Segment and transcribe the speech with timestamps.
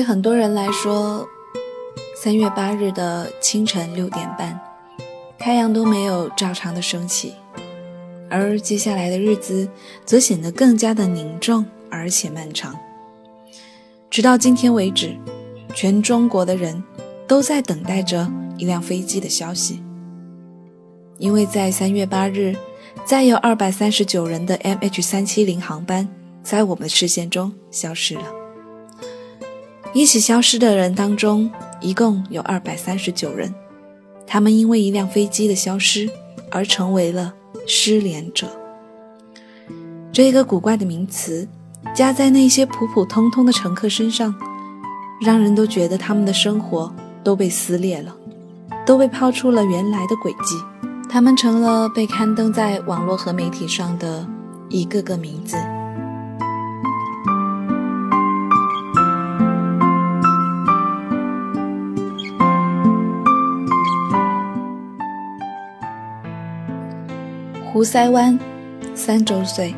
[0.00, 1.28] 对很多人来说，
[2.16, 4.58] 三月八日的清晨六点半，
[5.38, 7.34] 太阳都没有照常的升起，
[8.30, 9.68] 而接下来的日子
[10.06, 12.74] 则显得更加的凝重而且漫长。
[14.08, 15.14] 直到今天为止，
[15.74, 16.82] 全中国的人
[17.28, 18.26] 都在等待着
[18.56, 19.82] 一辆飞机的消息，
[21.18, 22.56] 因为在三月八日，
[23.04, 26.08] 再有二百三十九人的 MH 三七零航班
[26.42, 28.39] 在我们的视线中消失了。
[29.92, 33.52] 一起消失的人当中，一共有二百三十九人，
[34.24, 36.08] 他们因为一辆飞机的消失
[36.48, 37.34] 而成为了
[37.66, 38.48] 失联者。
[40.12, 41.48] 这个古怪的名词
[41.92, 44.32] 加在那些普普通通的乘客身上，
[45.20, 46.94] 让人都觉得他们的生活
[47.24, 48.14] 都被撕裂了，
[48.86, 50.56] 都被抛出了原来的轨迹，
[51.08, 54.24] 他们成了被刊登在网络和媒体上的
[54.68, 55.56] 一个个名字。
[67.72, 68.36] 胡塞湾，
[68.96, 69.72] 三周岁。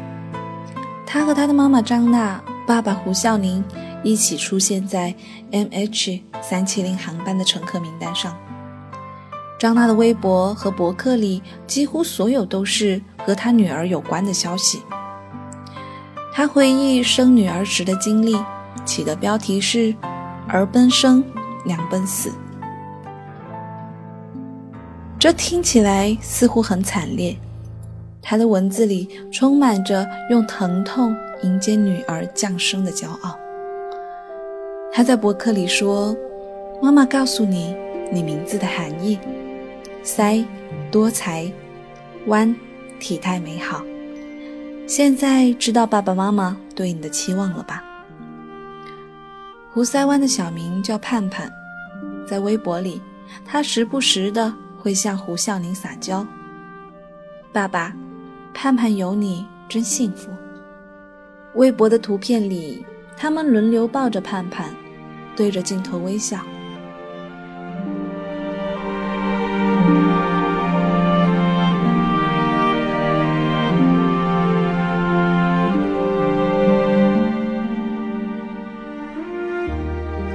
[1.07, 3.63] 他和他的妈妈张娜、爸爸胡孝宁
[4.03, 5.15] 一起出现在
[5.51, 8.35] MH 三七零航班的乘客名单上。
[9.59, 14.81] 张娜的微博和博客里几乎所有都是和他女儿有关的消息。
[16.33, 18.35] 他回忆生女儿时的经历，
[18.87, 19.95] 起的标题是
[20.49, 21.23] “儿奔生，
[21.63, 22.33] 娘奔死”。
[25.21, 27.37] 这听起来似乎很惨烈。
[28.25, 33.37] 他的文字里充满着用疼痛迎接女儿降生的骄傲。
[34.93, 36.17] 他在博客里说
[36.81, 37.75] ：“妈妈告诉你
[38.13, 39.19] 你名字的含义，
[40.05, 40.43] 塞
[40.91, 41.51] 多才，
[42.27, 42.55] 弯
[43.01, 43.83] 体态美好。
[44.87, 47.83] 现在知道爸爸妈妈对你的期望了吧？”
[49.75, 51.51] 胡塞湾的小名叫盼盼，
[52.29, 53.01] 在微博里，
[53.45, 56.25] 他时不时的会向胡孝宁撒娇
[57.53, 57.93] ：“爸爸。”
[58.55, 60.31] 盼盼有你真幸福。
[61.55, 62.85] 微博的图片里，
[63.17, 64.67] 他们轮流抱着盼盼，
[65.37, 66.39] 对着镜头微笑。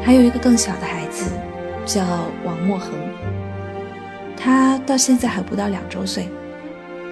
[0.04, 1.32] 还有一个更小的孩子，
[1.86, 2.04] 叫
[2.46, 2.92] 王墨恒，
[4.38, 6.30] 他到现在还不到两周岁。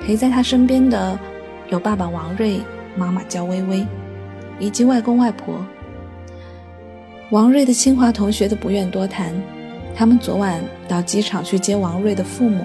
[0.05, 1.17] 陪在他身边的
[1.69, 2.59] 有爸爸王瑞、
[2.95, 3.83] 妈妈焦微微，
[4.59, 5.65] 以及外公外婆。
[7.31, 9.33] 王瑞的清华同学都不愿多谈，
[9.95, 12.63] 他们昨晚到机场去接王瑞的父母，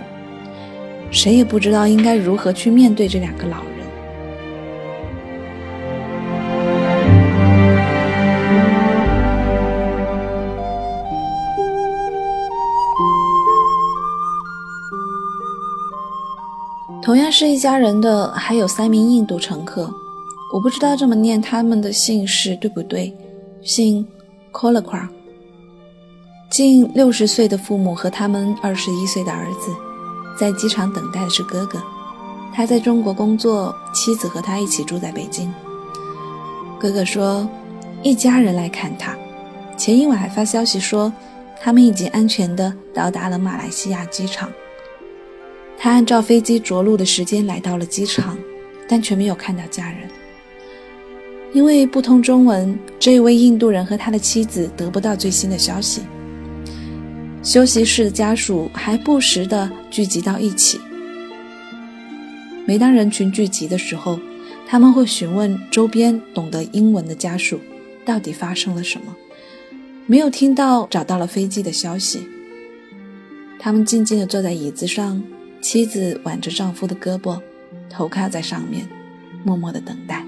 [1.10, 3.69] 谁也不知道应该如何去面对这两个老人。
[17.10, 19.92] 同样是一家人的还有三名印度乘客，
[20.54, 23.12] 我不知道这么念他们的姓氏对不对，
[23.64, 24.06] 姓
[24.52, 25.08] k o l a k r a
[26.52, 29.74] 近六十岁的父母和他们二十一岁的儿子，
[30.38, 31.82] 在机场等待的是哥哥，
[32.54, 35.52] 他在中国工作，妻子和他一起住在北京。
[36.78, 37.44] 哥哥说，
[38.04, 39.16] 一家人来看他，
[39.76, 41.12] 前一晚还发消息说，
[41.60, 44.48] 他们已经安全的到达了马来西亚机场。
[45.82, 48.36] 他按照飞机着陆的时间来到了机场，
[48.86, 50.00] 但却没有看到家人。
[51.54, 56.02] 因为不通中文，这一位印度人和他的妻子得不到最新的消息。
[57.42, 60.78] 休息室的家属还不时地聚集到一起。
[62.66, 64.20] 每当人群聚集的时候，
[64.68, 67.58] 他们会询问周边懂得英文的家属，
[68.04, 69.16] 到底发生了什么？
[70.04, 72.28] 没有听到找到了飞机的消息。
[73.58, 75.22] 他们静静地坐在椅子上。
[75.60, 77.40] 妻子挽着丈夫的胳膊，
[77.88, 78.88] 头靠在上面，
[79.44, 80.24] 默默的等待。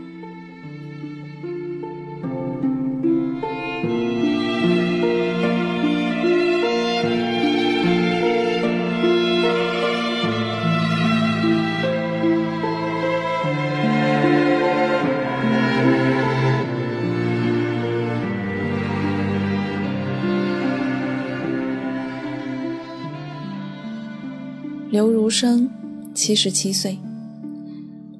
[25.33, 25.69] 生，
[26.15, 26.99] 七十七岁。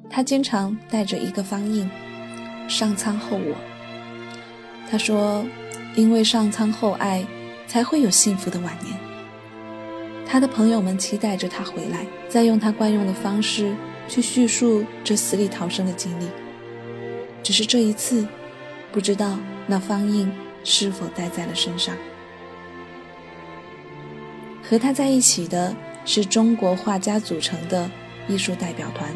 [0.09, 1.87] 他经常带着一个方印，
[2.67, 3.55] 上苍后我。
[4.89, 5.45] 他说
[5.95, 7.23] ：“因为上苍厚爱，
[7.67, 8.97] 才会有幸福的晚年。”
[10.25, 13.75] 他的朋友们期待着他回来，再用他惯用的方式
[14.07, 16.25] 去叙述这死里逃生的经历。
[17.43, 18.27] 只是这一次，
[18.91, 19.37] 不知道
[19.67, 20.31] 那方印
[20.63, 21.95] 是否带在了身上。
[24.63, 27.89] 和他在一起的是中国画家组成的
[28.27, 29.09] 艺术代表团。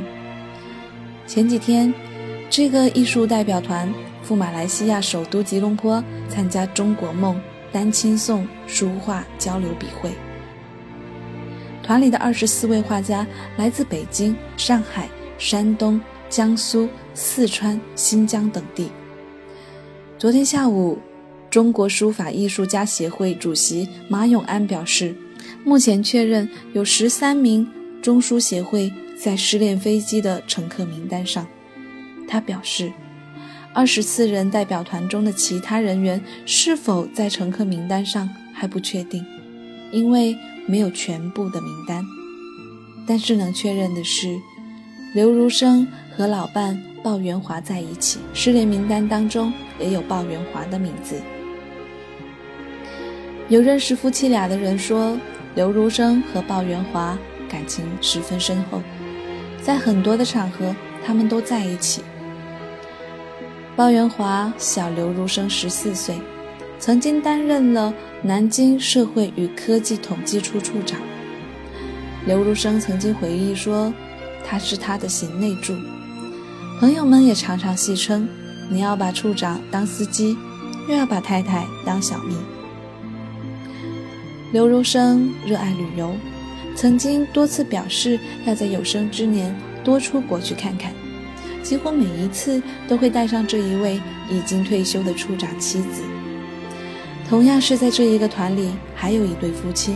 [1.25, 1.93] 前几天，
[2.49, 3.93] 这个艺术代表团
[4.23, 7.39] 赴马来西亚首都吉隆坡参加“中国梦”
[7.71, 10.11] 丹青颂书画交流笔会。
[11.83, 13.25] 团里的二十四位画家
[13.57, 15.07] 来自北京、上海、
[15.37, 18.89] 山东、江苏、四川、新疆等地。
[20.17, 20.97] 昨天下午，
[21.49, 25.15] 中国书法艺术家协会主席马永安表示，
[25.63, 27.67] 目前确认有十三名
[28.01, 31.45] 中书协会在失联飞机的乘客名单上。
[32.27, 32.91] 他表示，
[33.73, 39.25] 二十四人代表团中的其他人员是否在乘客名单上还不确定，
[39.91, 42.03] 因为没有全部的名单。
[43.07, 44.37] 但是能确认的是，
[45.13, 49.53] 刘如生和老伴鲍元华在一起，失联名单当中。
[49.79, 51.21] 也有鲍元华的名字。
[53.47, 55.15] 有认识夫妻俩的人说，
[55.57, 57.17] 刘如生和鲍元华
[57.49, 58.79] 感情十分深厚，
[59.59, 62.03] 在很多的场合他们都在一起。
[63.75, 66.21] 鲍元华小刘如生十四岁，
[66.77, 70.99] 曾经担任了南京社会与科技统计处处长。
[72.27, 73.91] 刘如生曾经回忆说，
[74.45, 75.73] 他是他的贤内助，
[76.79, 78.29] 朋友们也常常戏称。
[78.69, 80.37] 你要把处长当司机，
[80.87, 82.35] 又要把太太当小蜜。
[84.51, 86.15] 刘如生热爱旅游，
[86.75, 90.93] 曾经多次表示要在有生之年多出国去看看，
[91.61, 93.99] 几乎每一次都会带上这一位
[94.29, 96.01] 已经退休的处长妻子。
[97.29, 99.95] 同样是在这一个团里，还有一对夫妻，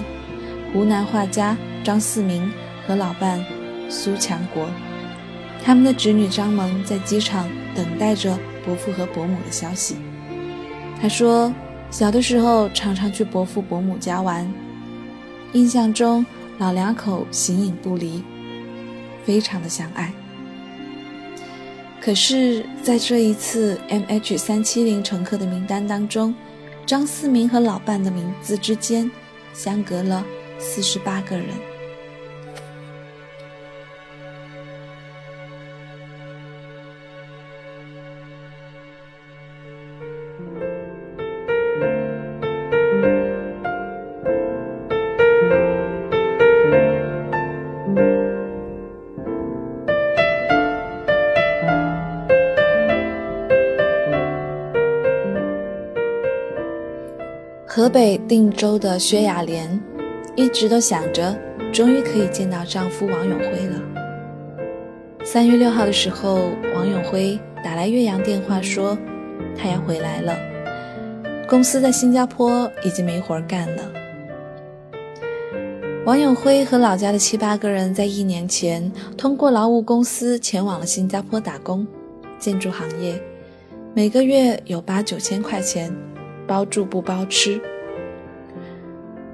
[0.74, 2.51] 湖南画家张四明
[2.86, 3.44] 和老伴
[3.89, 4.69] 苏强国，
[5.63, 8.38] 他们的侄女张萌在机场等待着。
[8.63, 9.95] 伯父和伯母的消息。
[11.01, 11.51] 他说，
[11.91, 14.49] 小的时候常常去伯父伯母家玩，
[15.51, 16.25] 印象中
[16.57, 18.23] 老两口形影不离，
[19.25, 20.11] 非常的相爱。
[21.99, 26.33] 可是，在这一次 MH 三七零乘客的名单当中，
[26.85, 29.11] 张思明和老伴的名字之间
[29.53, 30.25] 相隔了
[30.57, 31.47] 四十八个人。
[57.81, 59.81] 河北定州的薛雅莲
[60.35, 61.35] 一直都想着，
[61.73, 63.81] 终于可以见到丈夫王永辉了。
[65.25, 68.95] 三月六号的时候，王永辉打来岳阳电话说，
[69.57, 70.37] 他要回来了，
[71.49, 73.91] 公司在新加坡已经没活干了。
[76.05, 81.87] 王永辉和老家的七八个人在一年前通过劳务公司前往了新加坡打工，
[82.37, 83.19] 建筑行业，
[83.95, 85.91] 每个月有八九千块钱。
[86.51, 87.62] 包住不包吃。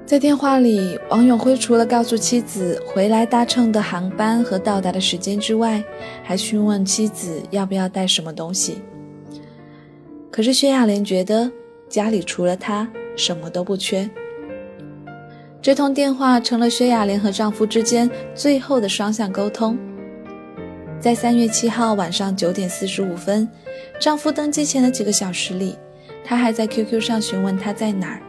[0.06, 5.82] 在电话里，王永辉除了告诉妻子回来搭乘的航班和到达的时间之外，
[6.22, 8.80] 还询问妻子要不要带什么东西。
[10.30, 11.50] 可是薛亚莲觉得
[11.88, 14.08] 家里除了她什么都不缺。
[15.60, 19.76] 这通电话成了薛亚莲和丈夫之间最后的双向沟通。
[21.00, 23.48] 在三月七号晚上九点四十五分，
[24.00, 25.76] 丈夫登机前的几个小时里。
[26.28, 28.20] 他还在 QQ 上询问他在哪儿，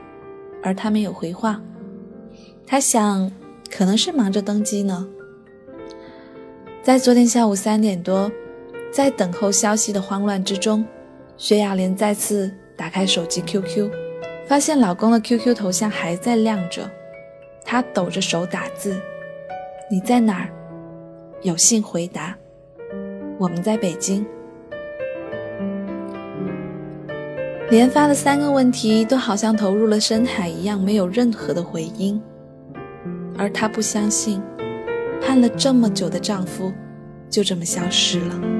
[0.64, 1.62] 而他没有回话。
[2.66, 3.30] 他想，
[3.70, 5.06] 可能是忙着登机呢。
[6.82, 8.32] 在昨天下午三点多，
[8.90, 10.86] 在等候消息的慌乱之中，
[11.36, 13.92] 薛亚莲再次打开手机 QQ，
[14.48, 16.90] 发现老公的 QQ 头像还在亮着。
[17.66, 18.98] 她抖着手打字
[19.92, 20.50] ：“你在哪儿？
[21.42, 22.38] 有信回答。
[23.38, 24.26] 我们在北京。”
[27.72, 32.20] 连发的三个问题都好像投入了深海一样，没有任何的回音。
[33.38, 34.42] 而她不相信，
[35.22, 36.74] 盼了这么久的丈夫
[37.30, 38.59] 就这么消失了。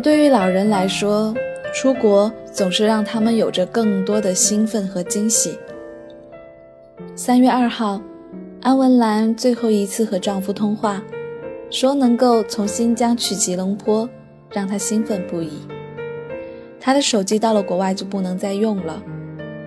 [0.00, 1.34] 对于老人来说，
[1.74, 5.58] 出国总是让他们有着更多的兴奋和惊喜。
[7.14, 8.00] 三月二号，
[8.62, 11.02] 安文兰最后一次和丈夫通话，
[11.70, 14.08] 说能够从新疆去吉隆坡，
[14.50, 15.50] 让她兴奋不已。
[16.80, 19.02] 她的手机到了国外就不能再用了。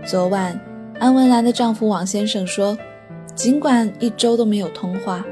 [0.06, 0.60] 昨晚，
[1.00, 2.78] 安文兰的丈夫王先生说，
[3.36, 5.24] 尽管一周都没有通话，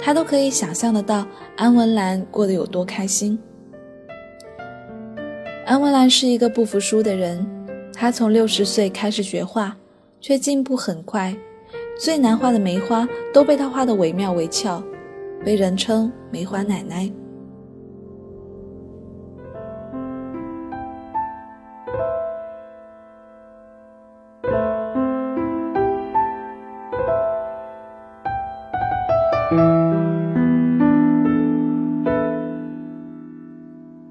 [0.00, 1.26] 他都可以想象得到
[1.56, 3.38] 安文兰过得有多开心。
[5.66, 7.44] 安文兰是一个不服输的人，
[7.92, 9.76] 她从六十岁开始学画，
[10.20, 11.36] 却进步很快，
[11.98, 13.04] 最难画的梅花
[13.34, 14.80] 都被她画得惟妙惟肖，
[15.44, 17.10] 被人称“梅花奶奶”。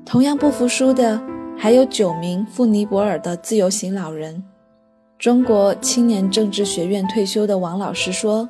[0.06, 1.18] 同样不服输的
[1.58, 4.44] 还有九名赴尼泊尔的自由行老人。
[5.18, 8.50] 中国青年政治学院退休的王老师说：“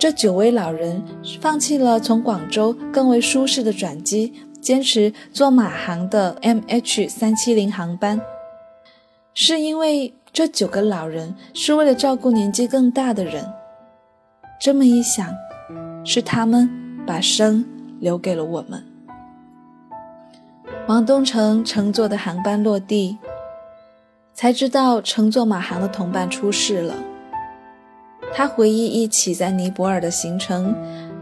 [0.00, 1.02] 这九位老人
[1.40, 8.20] 放弃了从广州更为舒适的转机，坚持坐马航的 MH 三七零航班，
[9.34, 13.46] 是因为这九个老人是为了照顾年纪更大的人。
[14.58, 15.28] 这么一想，
[16.04, 16.68] 是他们
[17.06, 17.64] 把生
[18.00, 18.82] 留给了我们。”
[20.86, 23.16] 王东城乘坐的航班落地，
[24.34, 26.94] 才知道乘坐马航的同伴出事了。
[28.34, 30.76] 他回忆一起在尼泊尔的行程，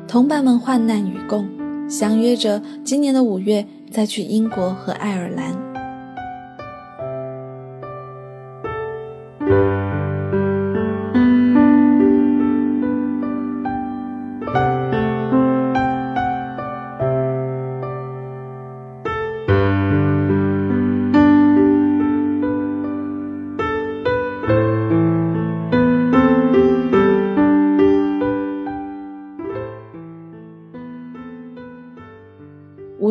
[0.08, 1.46] 同伴们患难与共，
[1.88, 5.71] 相约着今年的五月再去英国和爱尔兰。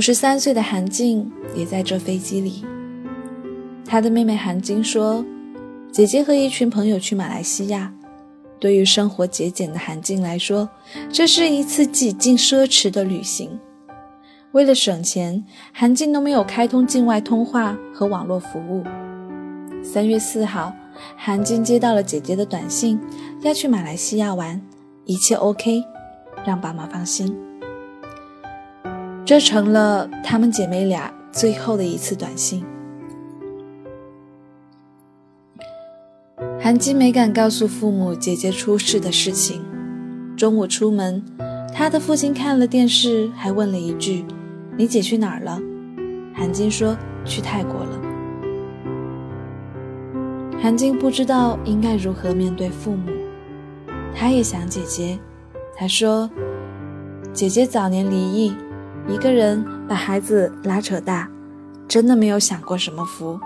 [0.01, 2.65] 五十三岁的韩静也在这飞机里。
[3.86, 5.24] 她的妹妹韩晶说
[5.93, 7.93] ：“姐姐和一群朋友去马来西亚。
[8.60, 10.67] 对于生活节俭的韩静来说，
[11.12, 13.60] 这是一次几近奢侈的旅行。
[14.53, 18.84] 为了省钱，韩静都没有开通境外通话和网络服务。
[19.84, 20.74] 三月四号，
[21.15, 23.00] 韩静接到了姐姐的短信，
[23.43, 24.60] 要去马来西亚玩，
[25.05, 25.84] 一切 OK，
[26.43, 27.31] 让爸妈放心。”
[29.31, 32.65] 这成了她们姐妹俩最后的一次短信。
[36.59, 39.63] 韩晶没敢告诉父母姐姐出事的事情。
[40.35, 41.23] 中午出门，
[41.73, 44.25] 她的父亲看了电视，还问了一句
[44.75, 45.57] ：“你姐去哪儿了？”
[46.35, 48.01] 韩晶说：“去泰国了。”
[50.61, 53.09] 韩晶不知道应该如何面对父母，
[54.13, 55.17] 她也想姐姐。
[55.73, 56.29] 她说
[57.31, 58.53] ：“姐姐早年离异。”
[59.08, 61.29] 一个人把孩子拉扯大，
[61.88, 63.39] 真的没有享过什么福。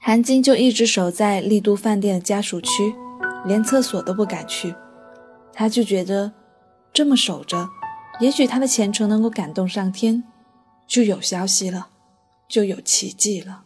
[0.00, 2.94] 韩晶就一直守在丽都饭店的家属区，
[3.44, 4.74] 连厕所都不敢去。
[5.52, 6.32] 他就觉得
[6.92, 7.68] 这么守着，
[8.20, 10.24] 也许他的虔诚能够感动上天，
[10.86, 11.88] 就有消息了，
[12.48, 13.64] 就有奇迹了。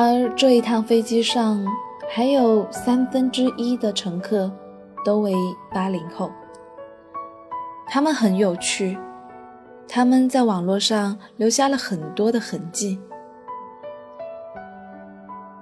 [0.00, 1.66] 而这一趟飞机上
[2.08, 4.48] 还有三分之一的乘客
[5.04, 5.34] 都为
[5.72, 6.30] 八零后，
[7.88, 8.96] 他们很有趣，
[9.88, 12.96] 他们在网络上留下了很多的痕迹。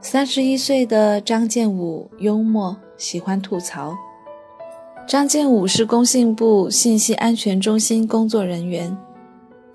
[0.02, 3.96] 三十一岁的张建武幽默，喜欢吐槽。
[5.08, 8.94] 张建武是工信部信息安全中心工作人员。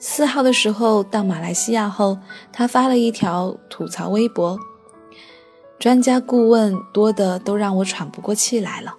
[0.04, 2.18] 四号的时候到马来西亚后，
[2.52, 4.60] 他发了一条吐槽微博
[5.78, 8.96] ：“专家顾问多的都让我喘不过气来了。”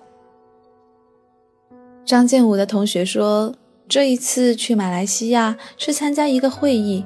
[2.06, 3.52] 张建武的同学说，
[3.88, 7.04] 这一次去马来西亚是参加一个会议。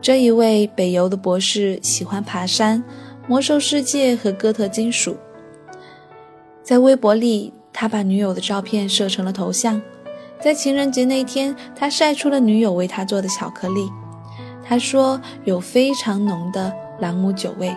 [0.00, 2.84] 这一位北邮的博士喜欢爬山、
[3.26, 5.16] 魔兽世界和哥特金属。
[6.62, 9.82] 在微博里，他把女友的照片设成了头像。
[10.40, 13.90] 在情人节那天，他晒出了女友为他做的巧克力。
[14.64, 17.74] 他说有非常浓的朗姆酒味，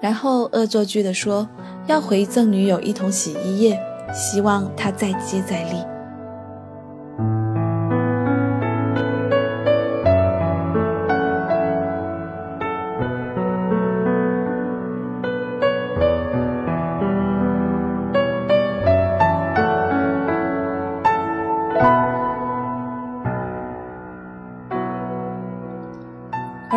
[0.00, 1.48] 然后恶作剧地说
[1.86, 3.78] 要回赠女友一桶洗衣液，
[4.14, 5.95] 希望她再接再厉。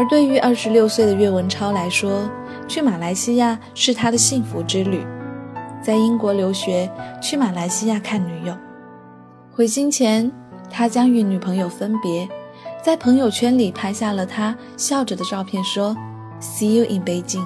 [0.10, 2.28] 对于二十六岁的岳文超来说，
[2.68, 5.06] 去马来西亚是他的幸福之旅。
[5.84, 8.58] 在英国留学，去马来西亚看女友。
[9.52, 10.32] 回京前，
[10.68, 12.28] 他将与女朋友分别，
[12.82, 15.96] 在朋友圈里拍下了他笑着的照片，说
[16.42, 17.46] ：“See you in Beijing。”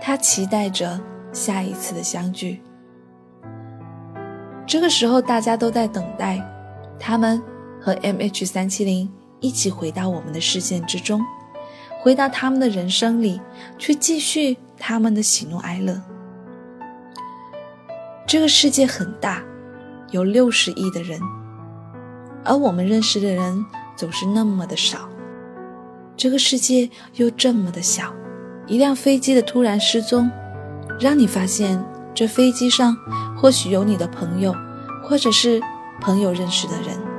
[0.00, 0.98] 他期待着
[1.30, 2.62] 下一次的相聚。
[4.66, 6.42] 这个时候，大家都在等待
[6.98, 7.42] 他们
[7.78, 11.20] 和 MH 三七零一起回到我们的视线之中。
[12.02, 13.40] 回到他们的人生里，
[13.78, 16.00] 去继续他们的喜怒哀乐。
[18.26, 19.42] 这个世界很大，
[20.10, 21.20] 有六十亿的人，
[22.44, 23.64] 而我们认识的人
[23.96, 25.08] 总是那么的少。
[26.16, 28.14] 这个世界又这么的小，
[28.66, 30.30] 一辆飞机的突然失踪，
[30.98, 32.96] 让你发现这飞机上
[33.36, 34.54] 或许有你的朋友，
[35.02, 35.60] 或者是
[36.00, 37.09] 朋友认识的人。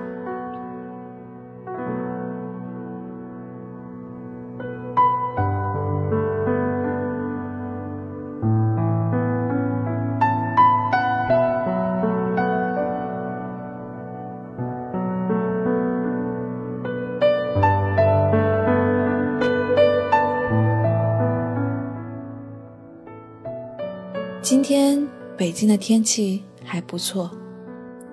[25.51, 27.29] 北京的天气还不错，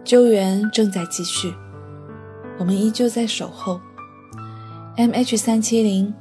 [0.03, 1.55] 救援正在继续，
[2.59, 3.81] 我们依旧在守候。
[4.97, 6.13] M H 三七零，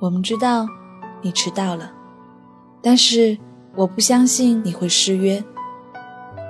[0.00, 0.64] 我们知道
[1.22, 1.90] 你迟到了，
[2.80, 3.36] 但是
[3.74, 5.42] 我不相信你会失约。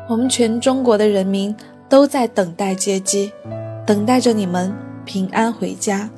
[0.06, 1.56] 我们全中国的人民
[1.88, 3.32] 都在等待接机，
[3.86, 4.70] 等待着你们
[5.06, 6.10] 平安回家。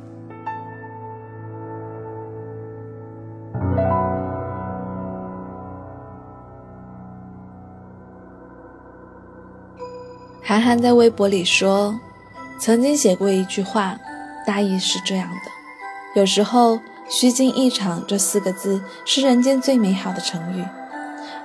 [10.55, 11.99] 韩寒在微博里说
[12.61, 13.99] ：“曾经写过一句话，
[14.47, 15.51] 大意是这样的：
[16.21, 16.79] 有时候
[17.11, 20.65] ‘虚惊一场’这四个字是人间最美好的成语，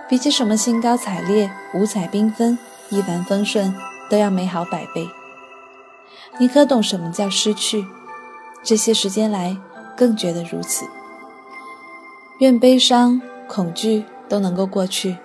[0.08, 2.56] 比起什么兴高采烈、五彩缤纷、
[2.90, 3.74] 一帆风顺
[4.12, 5.08] 都要美好百倍。
[6.38, 7.88] 你可懂什么叫失去？
[8.62, 9.58] 这些时间来，
[9.98, 10.86] 更觉得如此。
[12.38, 15.18] 愿悲伤、恐惧都能够过去，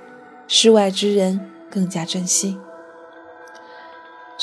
[0.49, 1.39] 世外之人
[1.71, 2.57] 更加珍惜。”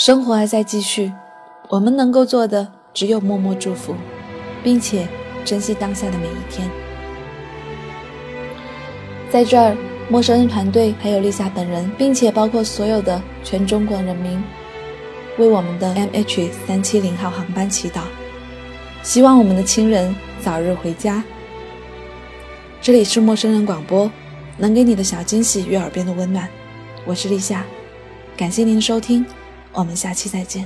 [0.03, 1.13] 生活还在继续，
[1.69, 3.93] 我们能够做的只有默默祝福，
[4.63, 5.07] 并且
[5.45, 6.67] 珍惜当下的每一天。
[9.29, 9.77] 在这儿，
[10.09, 14.43] 陌生人团队还有丽莎本人，并且包括所有的全中国人民，
[15.37, 18.01] 为我们的 MH 三七零号航班祈祷，
[19.03, 21.23] 希望我们的亲人早日回家。
[22.81, 24.09] 这里是陌生人广播，
[24.57, 26.49] 能给你的小惊喜与耳边的温暖，
[27.05, 27.63] 我是丽夏，
[28.35, 29.23] 感谢您的收听。
[29.73, 30.65] 我们下期再见。